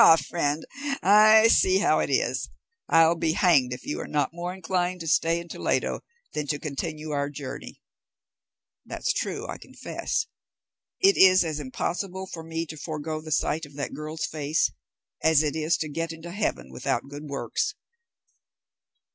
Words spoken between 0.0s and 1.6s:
ha! friend, I